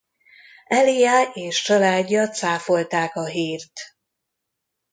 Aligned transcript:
Aaliyah 0.67 1.29
és 1.37 1.61
családja 1.61 2.29
cáfolták 2.29 3.15
a 3.15 3.25
hírt. 3.25 3.79